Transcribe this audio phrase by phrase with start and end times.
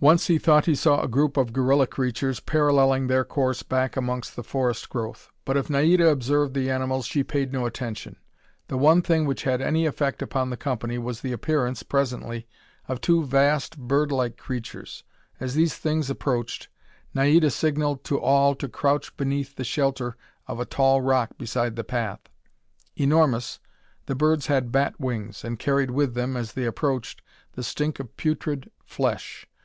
[0.00, 4.36] Once he thought he saw a group of gorilla creatures parallelling their course back amongst
[4.36, 8.14] the forest growth, but if Naida observed the animals, she paid no attention.
[8.68, 12.46] The one thing which had any effect upon the company was the appearance, presently,
[12.86, 15.02] of two vast, birdlike creatures.
[15.40, 16.68] As these things approached,
[17.12, 20.16] Naida signaled to all to crouch beneath the shelter
[20.46, 22.20] of a tall rock beside the path.
[22.94, 23.58] Enormous,
[24.06, 27.20] the birds had bat wings, and carried with them, as they approached,
[27.54, 29.44] the stink of putrid flesh.